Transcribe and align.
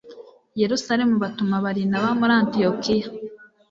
yerusalemu 0.61 1.15
batuma 1.23 1.55
barinaba 1.65 2.07
muri 2.19 2.33
antiyokiya 2.39 3.07